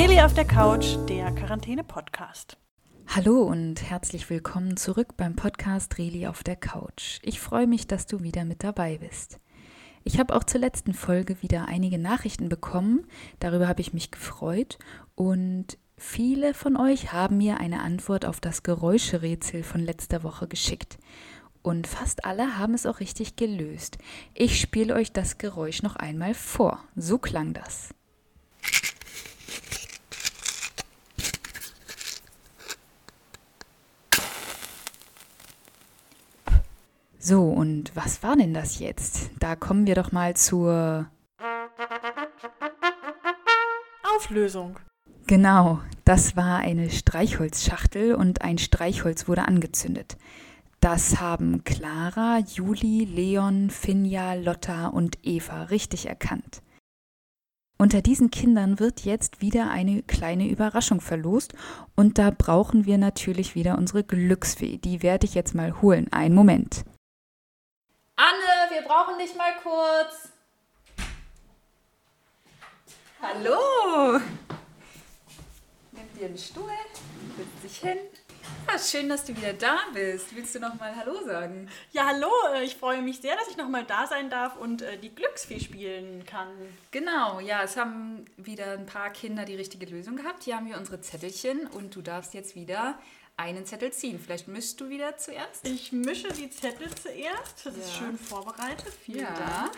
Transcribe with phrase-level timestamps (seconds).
[0.00, 2.56] Reli auf der Couch, der Quarantäne-Podcast.
[3.06, 7.18] Hallo und herzlich willkommen zurück beim Podcast Reli auf der Couch.
[7.20, 9.40] Ich freue mich, dass du wieder mit dabei bist.
[10.02, 13.06] Ich habe auch zur letzten Folge wieder einige Nachrichten bekommen,
[13.40, 14.78] darüber habe ich mich gefreut
[15.16, 20.98] und viele von euch haben mir eine Antwort auf das Geräuscherätsel von letzter Woche geschickt.
[21.60, 23.98] Und fast alle haben es auch richtig gelöst.
[24.32, 26.82] Ich spiele euch das Geräusch noch einmal vor.
[26.96, 27.90] So klang das.
[37.30, 39.30] So, und was war denn das jetzt?
[39.38, 41.08] Da kommen wir doch mal zur
[44.16, 44.80] Auflösung.
[45.28, 50.16] Genau, das war eine Streichholzschachtel und ein Streichholz wurde angezündet.
[50.80, 56.62] Das haben Clara, Juli, Leon, Finja, Lotta und Eva richtig erkannt.
[57.78, 61.54] Unter diesen Kindern wird jetzt wieder eine kleine Überraschung verlost
[61.94, 64.78] und da brauchen wir natürlich wieder unsere Glücksfee.
[64.78, 66.12] Die werde ich jetzt mal holen.
[66.12, 66.84] Einen Moment.
[68.22, 70.28] Anne, wir brauchen dich mal kurz.
[73.22, 74.18] Hallo.
[75.92, 76.68] Nimm dir einen Stuhl,
[77.38, 77.98] setz dich hin.
[78.70, 80.36] Ja, schön, dass du wieder da bist.
[80.36, 81.70] Willst du noch mal Hallo sagen?
[81.92, 82.28] Ja, hallo.
[82.54, 85.14] äh, Ich freue mich sehr, dass ich noch mal da sein darf und äh, die
[85.14, 86.48] Glücksfee spielen kann.
[86.90, 90.42] Genau, ja, es haben wieder ein paar Kinder die richtige Lösung gehabt.
[90.42, 92.98] Hier haben wir unsere Zettelchen und du darfst jetzt wieder
[93.40, 94.20] einen Zettel ziehen.
[94.20, 95.66] Vielleicht mischst du wieder zuerst.
[95.66, 97.64] Ich mische die Zettel zuerst.
[97.66, 97.98] Das ist Ja.
[97.98, 98.92] schön vorbereitet.
[99.04, 99.34] Vielen Ja.
[99.34, 99.72] Dank.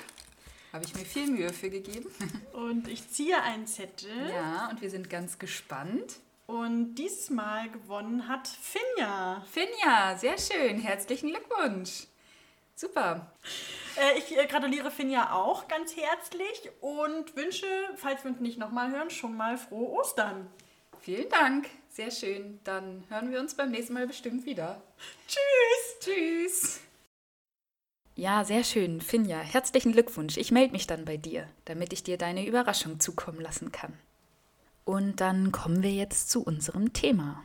[0.73, 2.11] Habe ich mir viel Mühe für gegeben.
[2.53, 4.31] Und ich ziehe einen Zettel.
[4.31, 6.17] Ja, und wir sind ganz gespannt.
[6.47, 9.45] Und dieses Mal gewonnen hat Finja.
[9.51, 10.81] Finja, sehr schön.
[10.81, 12.07] Herzlichen Glückwunsch.
[12.75, 13.31] Super.
[13.97, 17.67] Äh, ich äh, gratuliere Finja auch ganz herzlich und wünsche,
[17.97, 20.49] falls wir uns nicht nochmal hören, schon mal frohe Ostern.
[21.03, 21.69] Vielen Dank.
[21.89, 22.61] Sehr schön.
[22.63, 24.81] Dann hören wir uns beim nächsten Mal bestimmt wieder.
[25.27, 25.99] Tschüss!
[26.01, 26.81] Tschüss.
[28.15, 29.41] Ja, sehr schön, Finja.
[29.41, 30.37] Herzlichen Glückwunsch.
[30.37, 33.99] Ich melde mich dann bei dir, damit ich dir deine Überraschung zukommen lassen kann.
[34.85, 37.43] Und dann kommen wir jetzt zu unserem Thema.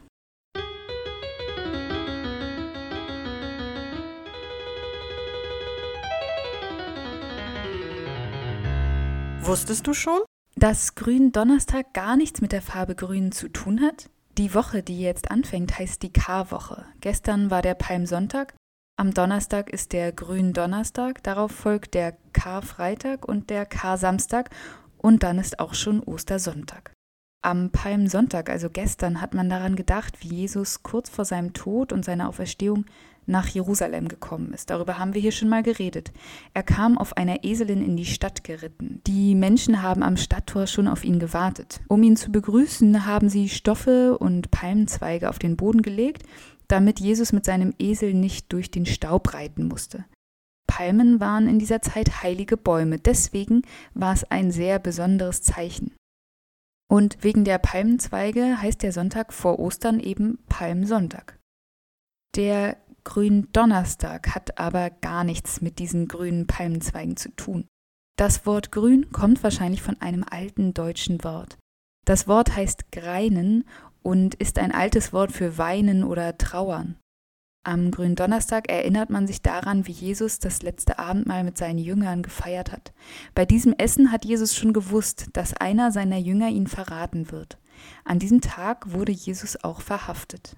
[9.41, 10.19] Wusstest du schon?
[10.57, 14.09] Dass Gründonnerstag gar nichts mit der Farbe Grün zu tun hat?
[14.39, 16.83] Die Woche, die jetzt anfängt, heißt die Karwoche.
[16.99, 18.55] Gestern war der Palmsonntag,
[18.99, 24.49] am Donnerstag ist der Gründonnerstag, darauf folgt der Karfreitag und der Karsamstag
[24.97, 26.91] und dann ist auch schon Ostersonntag.
[27.43, 32.03] Am Palmsonntag, also gestern, hat man daran gedacht, wie Jesus kurz vor seinem Tod und
[32.03, 32.85] seiner Auferstehung
[33.27, 34.69] nach Jerusalem gekommen ist.
[34.69, 36.11] Darüber haben wir hier schon mal geredet.
[36.53, 39.01] Er kam auf einer Eselin in die Stadt geritten.
[39.05, 41.81] Die Menschen haben am Stadttor schon auf ihn gewartet.
[41.87, 46.23] Um ihn zu begrüßen, haben sie Stoffe und Palmenzweige auf den Boden gelegt,
[46.67, 50.05] damit Jesus mit seinem Esel nicht durch den Staub reiten musste.
[50.67, 53.61] Palmen waren in dieser Zeit heilige Bäume, deswegen
[53.93, 55.93] war es ein sehr besonderes Zeichen.
[56.89, 61.37] Und wegen der Palmenzweige heißt der Sonntag vor Ostern eben Palmsonntag.
[62.35, 67.65] Der Gründonnerstag hat aber gar nichts mit diesen grünen Palmenzweigen zu tun.
[68.17, 71.57] Das Wort grün kommt wahrscheinlich von einem alten deutschen Wort.
[72.03, 73.63] Das Wort heißt greinen
[74.03, 76.97] und ist ein altes Wort für weinen oder trauern.
[77.65, 82.73] Am Gründonnerstag erinnert man sich daran, wie Jesus das letzte Abendmahl mit seinen Jüngern gefeiert
[82.73, 82.91] hat.
[83.33, 87.57] Bei diesem Essen hat Jesus schon gewusst, dass einer seiner Jünger ihn verraten wird.
[88.03, 90.57] An diesem Tag wurde Jesus auch verhaftet.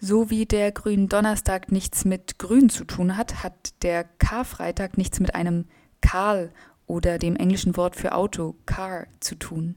[0.00, 5.34] So wie der Gründonnerstag nichts mit Grün zu tun hat, hat der Karfreitag nichts mit
[5.34, 5.66] einem
[6.00, 6.52] Karl
[6.86, 9.76] oder dem englischen Wort für Auto, Car, zu tun.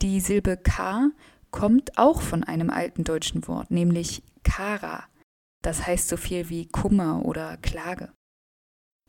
[0.00, 1.10] Die Silbe K
[1.50, 5.04] kommt auch von einem alten deutschen Wort, nämlich Kara.
[5.62, 8.12] Das heißt so viel wie Kummer oder Klage.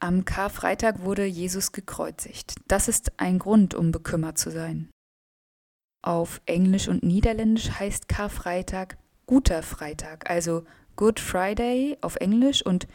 [0.01, 2.55] Am Karfreitag wurde Jesus gekreuzigt.
[2.67, 4.89] Das ist ein Grund, um bekümmert zu sein.
[6.01, 8.97] Auf Englisch und Niederländisch heißt Karfreitag
[9.29, 10.63] guter Freitag, also
[10.95, 12.87] Good Friday auf Englisch und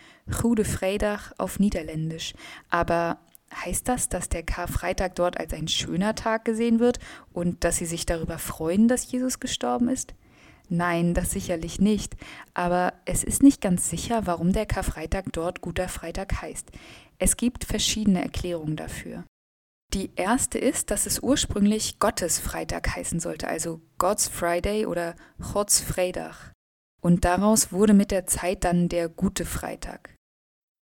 [0.43, 2.35] Goede Vrijdag auf Niederländisch.
[2.71, 3.19] Aber
[3.55, 6.99] heißt das, dass der Karfreitag dort als ein schöner Tag gesehen wird
[7.33, 10.15] und dass sie sich darüber freuen, dass Jesus gestorben ist?
[10.69, 12.17] Nein, das sicherlich nicht.
[12.53, 16.73] Aber es ist nicht ganz sicher, warum der Karfreitag dort guter Freitag heißt.
[17.21, 19.23] Es gibt verschiedene Erklärungen dafür.
[19.95, 25.15] Die erste ist, dass es ursprünglich Gottes Freitag heißen sollte, also God's Friday oder
[25.53, 26.51] Gods Vrijdag.
[27.01, 30.17] Und daraus wurde mit der Zeit dann der gute Freitag.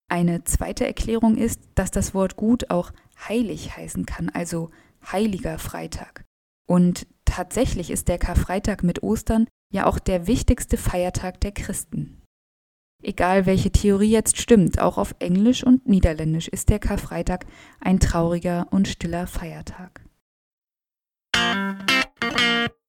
[0.08, 2.90] Eine zweite Erklärung ist, dass das Wort gut auch
[3.28, 4.70] heilig heißen kann, also
[5.04, 6.24] heiliger Freitag.
[6.66, 12.21] Und tatsächlich ist der Karfreitag mit Ostern ja auch der wichtigste Feiertag der Christen.
[13.02, 17.46] Egal welche Theorie jetzt stimmt, auch auf Englisch und Niederländisch ist der Karfreitag
[17.80, 20.04] ein trauriger und stiller Feiertag.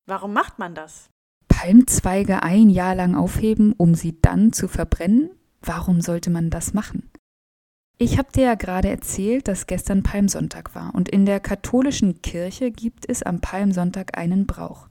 [0.06, 1.10] Warum macht man das?
[1.48, 5.32] Palmzweige ein Jahr lang aufheben, um sie dann zu verbrennen?
[5.62, 7.10] Warum sollte man das machen?
[7.98, 12.70] Ich habe dir ja gerade erzählt, dass gestern Palmsonntag war und in der katholischen Kirche
[12.70, 14.90] gibt es am Palmsonntag einen Brauch.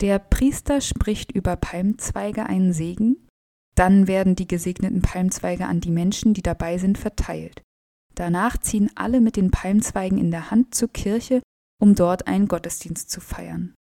[0.00, 3.27] Der Priester spricht über Palmzweige einen Segen,
[3.78, 7.62] dann werden die gesegneten Palmzweige an die Menschen, die dabei sind, verteilt.
[8.14, 11.40] Danach ziehen alle mit den Palmzweigen in der Hand zur Kirche,
[11.80, 13.74] um dort einen Gottesdienst zu feiern.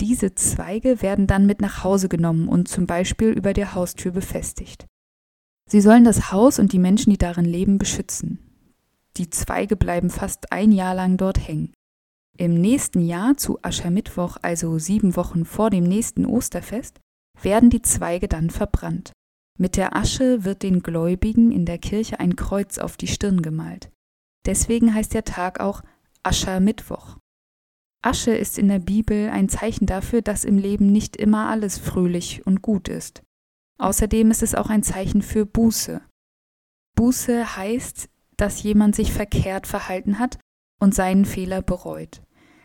[0.00, 4.86] Diese Zweige werden dann mit nach Hause genommen und zum Beispiel über der Haustür befestigt.
[5.68, 8.38] Sie sollen das Haus und die Menschen, die darin leben, beschützen.
[9.18, 11.72] Die Zweige bleiben fast ein Jahr lang dort hängen.
[12.38, 17.01] Im nächsten Jahr, zu Aschermittwoch, also sieben Wochen vor dem nächsten Osterfest,
[17.44, 19.12] werden die Zweige dann verbrannt.
[19.58, 23.90] Mit der Asche wird den Gläubigen in der Kirche ein Kreuz auf die Stirn gemalt.
[24.46, 25.82] Deswegen heißt der Tag auch
[26.22, 27.18] Aschermittwoch.
[28.02, 32.44] Asche ist in der Bibel ein Zeichen dafür, dass im Leben nicht immer alles fröhlich
[32.46, 33.22] und gut ist.
[33.78, 36.00] Außerdem ist es auch ein Zeichen für Buße.
[36.96, 40.38] Buße heißt, dass jemand sich verkehrt verhalten hat
[40.80, 42.22] und seinen Fehler bereut.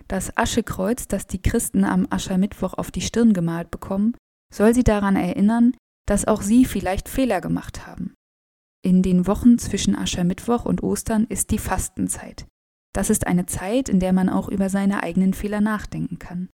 [0.07, 4.15] Das Aschekreuz, das die Christen am Aschermittwoch auf die Stirn gemalt bekommen,
[4.53, 5.75] soll sie daran erinnern,
[6.07, 8.13] dass auch sie vielleicht Fehler gemacht haben.
[8.83, 12.45] In den Wochen zwischen Aschermittwoch und Ostern ist die Fastenzeit.
[12.93, 16.49] Das ist eine Zeit, in der man auch über seine eigenen Fehler nachdenken kann.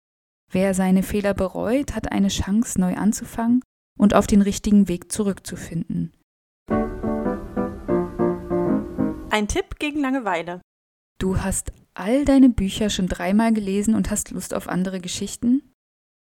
[0.51, 3.61] Wer seine Fehler bereut, hat eine Chance, neu anzufangen
[3.99, 6.13] und auf den richtigen Weg zurückzufinden.
[9.29, 10.61] Ein Tipp gegen Langeweile.
[11.19, 15.70] Du hast all deine Bücher schon dreimal gelesen und hast Lust auf andere Geschichten?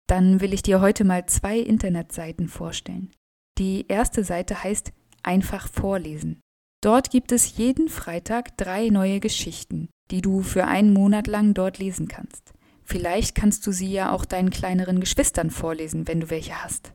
[0.07, 3.11] Dann will ich dir heute mal zwei Internetseiten vorstellen.
[3.59, 4.93] Die erste Seite heißt
[5.23, 6.41] Einfach vorlesen.
[6.83, 11.79] Dort gibt es jeden Freitag drei neue Geschichten, die du für einen Monat lang dort
[11.79, 12.53] lesen kannst.
[12.83, 16.93] Vielleicht kannst du sie ja auch deinen kleineren Geschwistern vorlesen, wenn du welche hast.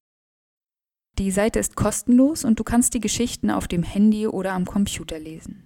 [1.17, 5.17] Die Seite ist kostenlos und du kannst die Geschichten auf dem Handy oder am Computer
[5.17, 5.63] lesen.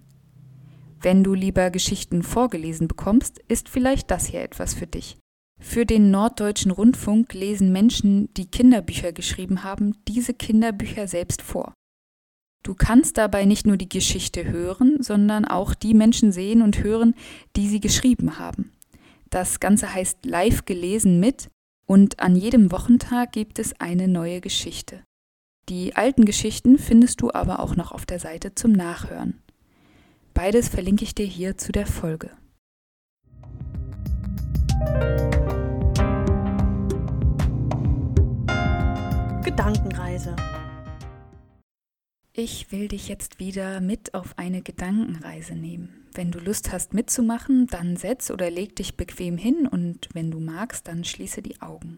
[1.01, 5.17] Wenn du lieber Geschichten vorgelesen bekommst, ist vielleicht das hier etwas für dich.
[5.63, 11.73] Für den Norddeutschen Rundfunk lesen Menschen, die Kinderbücher geschrieben haben, diese Kinderbücher selbst vor.
[12.63, 17.15] Du kannst dabei nicht nur die Geschichte hören, sondern auch die Menschen sehen und hören,
[17.55, 18.73] die sie geschrieben haben.
[19.29, 21.49] Das Ganze heißt live gelesen mit
[21.87, 25.01] und an jedem Wochentag gibt es eine neue Geschichte.
[25.69, 29.41] Die alten Geschichten findest du aber auch noch auf der Seite zum Nachhören.
[30.33, 32.31] Beides verlinke ich dir hier zu der Folge.
[39.43, 40.37] Gedankenreise.
[42.31, 46.07] Ich will dich jetzt wieder mit auf eine Gedankenreise nehmen.
[46.13, 50.39] Wenn du Lust hast mitzumachen, dann setz oder leg dich bequem hin und wenn du
[50.39, 51.97] magst, dann schließe die Augen.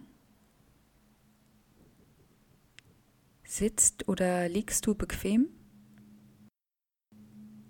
[3.43, 5.49] Sitzt oder liegst du bequem?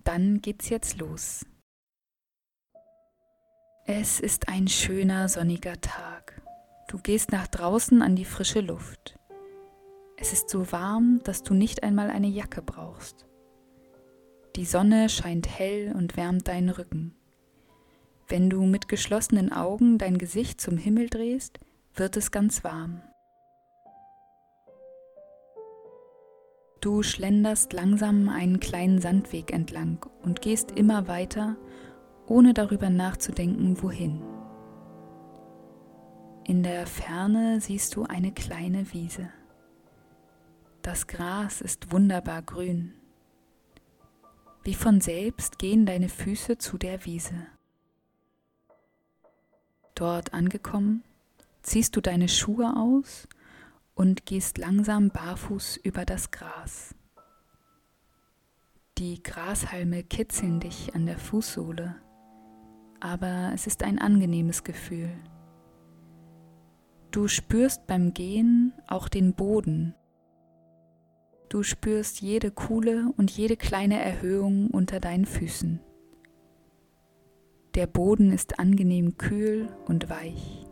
[0.06, 1.46] Dann geht's jetzt los.
[3.86, 6.42] Es ist ein schöner sonniger Tag.
[6.88, 9.20] Du gehst nach draußen an die frische Luft.
[10.18, 13.26] Es ist so warm, dass du nicht einmal eine Jacke brauchst.
[14.56, 17.14] Die Sonne scheint hell und wärmt deinen Rücken.
[18.28, 21.60] Wenn du mit geschlossenen Augen dein Gesicht zum Himmel drehst,
[21.94, 23.02] wird es ganz warm.
[26.80, 31.58] Du schlenderst langsam einen kleinen Sandweg entlang und gehst immer weiter,
[32.28, 34.22] ohne darüber nachzudenken, wohin.
[36.46, 39.30] In der Ferne siehst du eine kleine Wiese.
[40.86, 42.94] Das Gras ist wunderbar grün.
[44.64, 47.48] Wie von selbst gehen deine Füße zu der Wiese.
[49.96, 51.04] Dort angekommen,
[51.64, 53.28] ziehst du deine Schuhe aus
[53.96, 56.94] und gehst langsam barfuß über das Gras.
[59.00, 61.96] Die Grashalme kitzeln dich an der Fußsohle,
[63.00, 65.10] aber es ist ein angenehmes Gefühl.
[67.10, 69.96] Du spürst beim Gehen auch den Boden
[71.50, 75.80] Du spürst jede Kuhle und jede kleine Erhöhung unter deinen Füßen.
[77.76, 80.66] Der Boden ist angenehm kühl und weich.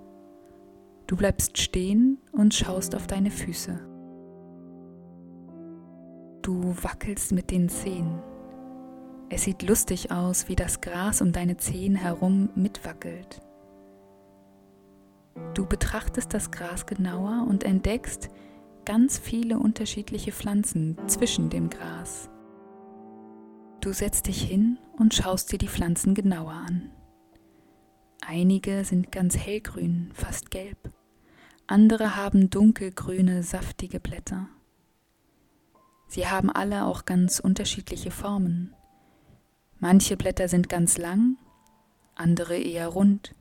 [1.05, 3.77] Du bleibst stehen und schaust auf deine Füße.
[6.41, 8.19] Du wackelst mit den Zehen.
[9.29, 13.41] Es sieht lustig aus, wie das Gras um deine Zehen herum mitwackelt.
[15.53, 18.29] Du betrachtest das Gras genauer und entdeckst
[18.85, 22.29] ganz viele unterschiedliche Pflanzen zwischen dem Gras.
[23.81, 26.91] Du setzt dich hin und schaust dir die Pflanzen genauer an.
[28.25, 30.77] Einige sind ganz hellgrün, fast gelb.
[31.67, 34.47] Andere haben dunkelgrüne, saftige Blätter.
[36.07, 38.73] Sie haben alle auch ganz unterschiedliche Formen.
[39.79, 41.37] Manche Blätter sind ganz lang,
[42.15, 43.35] andere eher rund.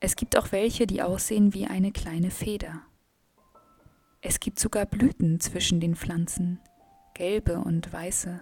[0.00, 2.82] Es gibt auch welche, die aussehen wie eine kleine Feder.
[4.24, 6.60] Es gibt sogar Blüten zwischen den Pflanzen,
[7.12, 8.40] gelbe und weiße.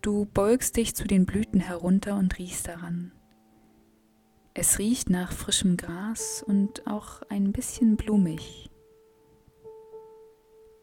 [0.00, 3.10] Du beugst dich zu den Blüten herunter und riechst daran.
[4.54, 8.70] Es riecht nach frischem Gras und auch ein bisschen blumig.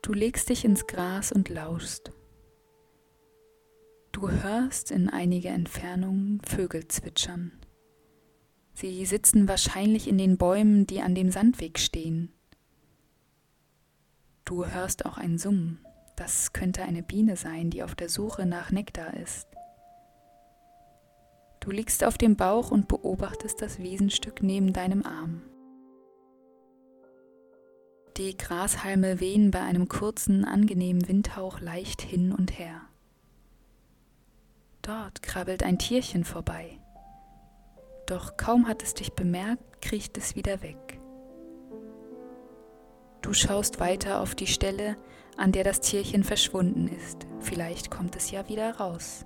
[0.01, 2.11] Du legst dich ins Gras und lauschst.
[4.11, 7.53] Du hörst in einiger Entfernung Vögel zwitschern.
[8.73, 12.33] Sie sitzen wahrscheinlich in den Bäumen, die an dem Sandweg stehen.
[14.53, 15.83] Du hörst auch ein Summen.
[16.15, 19.47] Das könnte eine Biene sein, die auf der Suche nach Nektar ist.
[21.59, 25.41] Du liegst auf dem Bauch und beobachtest das Wiesenstück neben deinem Arm.
[28.17, 32.79] Die Grashalme wehen bei einem kurzen, angenehmen Windhauch leicht hin und her.
[34.83, 36.77] Dort krabbelt ein Tierchen vorbei.
[38.05, 40.99] Doch kaum hat es dich bemerkt, kriecht es wieder weg.
[43.23, 44.97] Du schaust weiter auf die Stelle,
[45.37, 47.25] an der das Tierchen verschwunden ist.
[47.39, 49.25] Vielleicht kommt es ja wieder raus.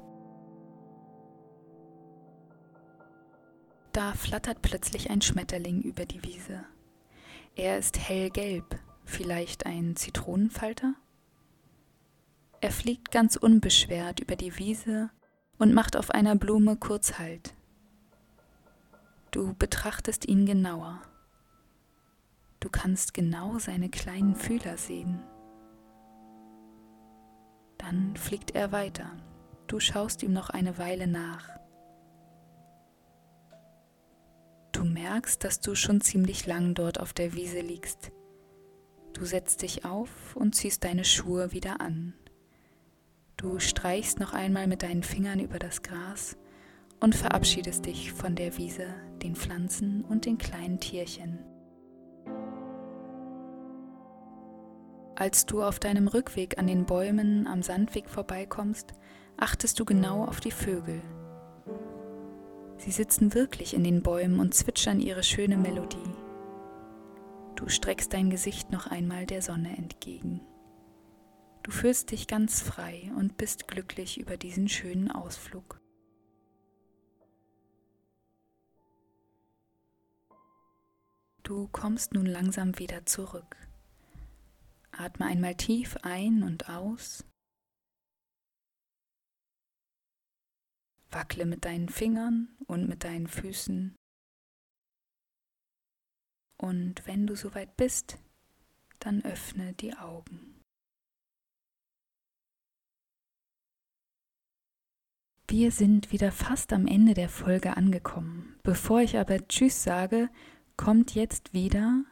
[3.92, 6.64] Da flattert plötzlich ein Schmetterling über die Wiese.
[7.56, 10.94] Er ist hellgelb, vielleicht ein Zitronenfalter?
[12.62, 15.10] Er fliegt ganz unbeschwert über die Wiese
[15.58, 17.56] und macht auf einer Blume kurz Halt.
[19.32, 21.02] Du betrachtest ihn genauer.
[22.60, 25.22] Du kannst genau seine kleinen Fühler sehen.
[27.78, 29.12] Dann fliegt er weiter.
[29.68, 31.50] Du schaust ihm noch eine Weile nach.
[34.72, 38.12] Du merkst, dass du schon ziemlich lang dort auf der Wiese liegst.
[39.14, 42.14] Du setzt dich auf und ziehst deine Schuhe wieder an.
[43.36, 46.38] Du streichst noch einmal mit deinen Fingern über das Gras
[47.00, 48.88] und verabschiedest dich von der Wiese,
[49.22, 51.40] den Pflanzen und den kleinen Tierchen.
[55.20, 58.94] Als du auf deinem Rückweg an den Bäumen am Sandweg vorbeikommst,
[59.36, 61.02] achtest du genau auf die Vögel,
[62.78, 66.14] Sie sitzen wirklich in den Bäumen und zwitschern ihre schöne Melodie.
[67.56, 70.42] Du streckst dein Gesicht noch einmal der Sonne entgegen.
[71.64, 75.82] Du fühlst dich ganz frei und bist glücklich über diesen schönen Ausflug.
[81.44, 83.67] Du kommst nun langsam wieder zurück.
[84.98, 87.24] Atme einmal tief ein und aus
[91.12, 93.96] Wackle mit deinen Fingern und mit deinen Füßen.
[96.58, 98.18] Und wenn du soweit bist,
[99.00, 100.62] dann öffne die Augen.
[105.50, 108.60] Wir sind wieder fast am Ende der Folge angekommen.
[108.64, 110.30] Bevor ich aber Tschüss sage,
[110.76, 112.04] kommt jetzt wieder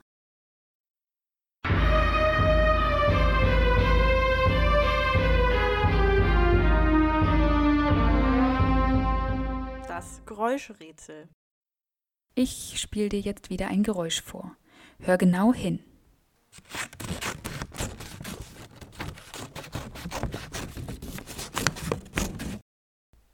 [10.25, 11.29] Geräuschrätsel.
[12.35, 14.55] Ich spiele dir jetzt wieder ein Geräusch vor.
[14.99, 15.79] Hör genau hin.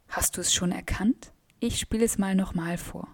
[0.08, 1.32] Hast du es schon erkannt?
[1.58, 3.08] Ich spiele es mal nochmal vor.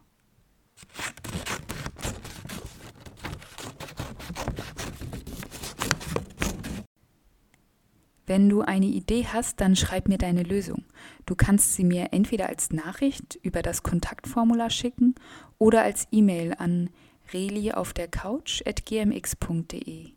[8.29, 10.85] Wenn du eine Idee hast, dann schreib mir deine Lösung.
[11.25, 15.15] Du kannst sie mir entweder als Nachricht über das Kontaktformular schicken
[15.57, 16.91] oder als E-Mail an
[17.33, 20.11] reli auf der Couch at gmx.de.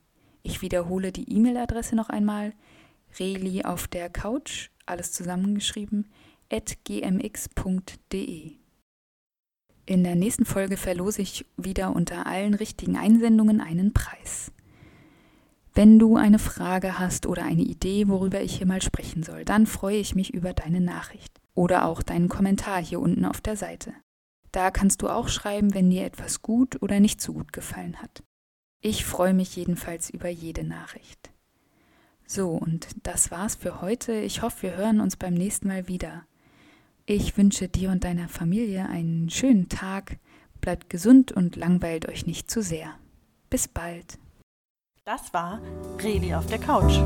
[0.44, 2.52] Ich wiederhole die E-Mail-Adresse noch einmal:
[3.18, 6.12] reli auf der Couch, alles zusammengeschrieben,
[6.52, 8.52] at gmx.de.
[9.86, 14.52] In der nächsten Folge verlose ich wieder unter allen richtigen Einsendungen einen Preis.
[15.74, 19.66] Wenn du eine Frage hast oder eine Idee, worüber ich hier mal sprechen soll, dann
[19.66, 23.94] freue ich mich über deine Nachricht oder auch deinen Kommentar hier unten auf der Seite.
[24.52, 28.24] Da kannst du auch schreiben, wenn dir etwas gut oder nicht so gut gefallen hat.
[28.82, 31.32] Ich freue mich jedenfalls über jede Nachricht.
[32.26, 34.14] So, und das war's für heute.
[34.14, 36.26] Ich hoffe, wir hören uns beim nächsten Mal wieder.
[37.06, 40.18] Ich wünsche dir und deiner Familie einen schönen Tag.
[40.60, 42.94] bleibt gesund und langweilt euch nicht zu sehr.
[43.50, 44.21] Bis bald.
[45.04, 45.60] Das war
[46.00, 47.00] Reli auf der Couch.